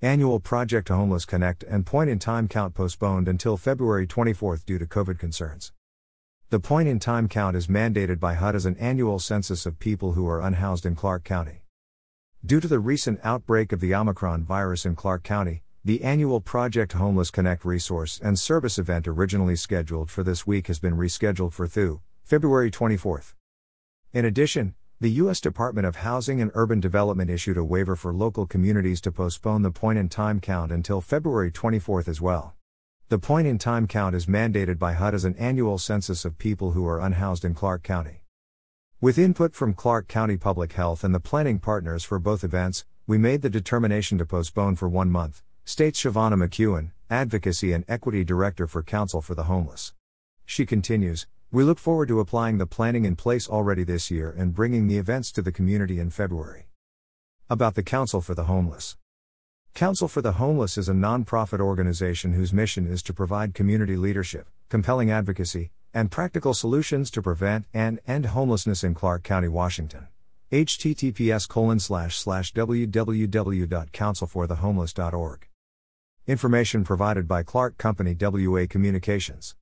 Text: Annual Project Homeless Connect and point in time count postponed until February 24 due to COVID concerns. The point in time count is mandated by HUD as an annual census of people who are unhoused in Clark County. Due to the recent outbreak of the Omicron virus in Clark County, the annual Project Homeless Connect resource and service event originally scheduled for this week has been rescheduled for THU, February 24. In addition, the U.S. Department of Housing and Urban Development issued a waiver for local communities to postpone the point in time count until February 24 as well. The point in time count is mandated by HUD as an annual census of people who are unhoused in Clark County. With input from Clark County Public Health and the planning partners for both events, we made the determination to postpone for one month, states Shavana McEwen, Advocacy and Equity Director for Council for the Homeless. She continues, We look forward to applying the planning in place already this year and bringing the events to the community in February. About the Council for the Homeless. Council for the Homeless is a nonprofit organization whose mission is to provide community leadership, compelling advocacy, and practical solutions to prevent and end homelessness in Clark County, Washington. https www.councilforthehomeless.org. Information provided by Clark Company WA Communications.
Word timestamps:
Annual 0.00 0.38
Project 0.38 0.90
Homeless 0.90 1.24
Connect 1.24 1.64
and 1.64 1.84
point 1.84 2.08
in 2.08 2.20
time 2.20 2.46
count 2.46 2.72
postponed 2.72 3.26
until 3.26 3.56
February 3.56 4.06
24 4.06 4.58
due 4.58 4.78
to 4.78 4.86
COVID 4.86 5.18
concerns. 5.18 5.72
The 6.50 6.60
point 6.60 6.86
in 6.86 7.00
time 7.00 7.26
count 7.26 7.56
is 7.56 7.66
mandated 7.66 8.20
by 8.20 8.34
HUD 8.34 8.54
as 8.54 8.64
an 8.64 8.76
annual 8.76 9.18
census 9.18 9.66
of 9.66 9.80
people 9.80 10.12
who 10.12 10.28
are 10.28 10.40
unhoused 10.40 10.86
in 10.86 10.94
Clark 10.94 11.24
County. 11.24 11.62
Due 12.46 12.60
to 12.60 12.68
the 12.68 12.78
recent 12.78 13.18
outbreak 13.24 13.72
of 13.72 13.80
the 13.80 13.92
Omicron 13.92 14.44
virus 14.44 14.86
in 14.86 14.94
Clark 14.94 15.24
County, 15.24 15.64
the 15.84 16.04
annual 16.04 16.40
Project 16.40 16.92
Homeless 16.92 17.32
Connect 17.32 17.64
resource 17.64 18.20
and 18.22 18.38
service 18.38 18.78
event 18.78 19.08
originally 19.08 19.56
scheduled 19.56 20.12
for 20.12 20.22
this 20.22 20.46
week 20.46 20.68
has 20.68 20.78
been 20.78 20.96
rescheduled 20.96 21.52
for 21.52 21.66
THU, 21.66 22.00
February 22.22 22.70
24. 22.70 23.24
In 24.12 24.24
addition, 24.24 24.76
the 25.00 25.10
U.S. 25.22 25.40
Department 25.40 25.86
of 25.86 25.94
Housing 25.94 26.40
and 26.40 26.50
Urban 26.54 26.80
Development 26.80 27.30
issued 27.30 27.56
a 27.56 27.62
waiver 27.62 27.94
for 27.94 28.12
local 28.12 28.46
communities 28.46 29.00
to 29.02 29.12
postpone 29.12 29.62
the 29.62 29.70
point 29.70 29.96
in 29.96 30.08
time 30.08 30.40
count 30.40 30.72
until 30.72 31.00
February 31.00 31.52
24 31.52 32.02
as 32.08 32.20
well. 32.20 32.54
The 33.08 33.20
point 33.20 33.46
in 33.46 33.58
time 33.58 33.86
count 33.86 34.16
is 34.16 34.26
mandated 34.26 34.76
by 34.76 34.94
HUD 34.94 35.14
as 35.14 35.24
an 35.24 35.36
annual 35.36 35.78
census 35.78 36.24
of 36.24 36.36
people 36.36 36.72
who 36.72 36.84
are 36.84 36.98
unhoused 36.98 37.44
in 37.44 37.54
Clark 37.54 37.84
County. 37.84 38.22
With 39.00 39.18
input 39.18 39.54
from 39.54 39.72
Clark 39.72 40.08
County 40.08 40.36
Public 40.36 40.72
Health 40.72 41.04
and 41.04 41.14
the 41.14 41.20
planning 41.20 41.60
partners 41.60 42.02
for 42.02 42.18
both 42.18 42.42
events, 42.42 42.84
we 43.06 43.18
made 43.18 43.42
the 43.42 43.50
determination 43.50 44.18
to 44.18 44.26
postpone 44.26 44.74
for 44.74 44.88
one 44.88 45.12
month, 45.12 45.44
states 45.64 46.02
Shavana 46.02 46.34
McEwen, 46.34 46.90
Advocacy 47.08 47.72
and 47.72 47.84
Equity 47.86 48.24
Director 48.24 48.66
for 48.66 48.82
Council 48.82 49.22
for 49.22 49.36
the 49.36 49.44
Homeless. 49.44 49.92
She 50.44 50.66
continues, 50.66 51.28
We 51.50 51.64
look 51.64 51.78
forward 51.78 52.08
to 52.08 52.20
applying 52.20 52.58
the 52.58 52.66
planning 52.66 53.06
in 53.06 53.16
place 53.16 53.48
already 53.48 53.82
this 53.82 54.10
year 54.10 54.34
and 54.36 54.52
bringing 54.52 54.86
the 54.86 54.98
events 54.98 55.32
to 55.32 55.40
the 55.40 55.50
community 55.50 55.98
in 55.98 56.10
February. 56.10 56.66
About 57.48 57.74
the 57.74 57.82
Council 57.82 58.20
for 58.20 58.34
the 58.34 58.44
Homeless. 58.44 58.98
Council 59.72 60.08
for 60.08 60.20
the 60.20 60.32
Homeless 60.32 60.76
is 60.76 60.90
a 60.90 60.92
nonprofit 60.92 61.58
organization 61.58 62.34
whose 62.34 62.52
mission 62.52 62.86
is 62.86 63.02
to 63.04 63.14
provide 63.14 63.54
community 63.54 63.96
leadership, 63.96 64.46
compelling 64.68 65.10
advocacy, 65.10 65.70
and 65.94 66.10
practical 66.10 66.52
solutions 66.52 67.10
to 67.12 67.22
prevent 67.22 67.64
and 67.72 67.98
end 68.06 68.26
homelessness 68.26 68.84
in 68.84 68.92
Clark 68.92 69.22
County, 69.22 69.48
Washington. 69.48 70.08
https 70.52 71.48
www.councilforthehomeless.org. 72.52 75.48
Information 76.26 76.84
provided 76.84 77.26
by 77.26 77.42
Clark 77.42 77.78
Company 77.78 78.14
WA 78.20 78.66
Communications. 78.68 79.54